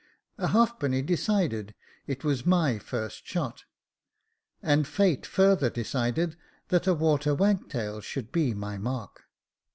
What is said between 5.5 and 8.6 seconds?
decided that a water wagtail should be